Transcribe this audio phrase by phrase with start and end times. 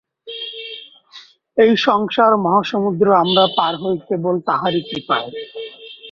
[1.57, 5.29] এই সংসার-মহাসমুদ্র আমরা পার হই কেবল তাঁহারই কৃপায়।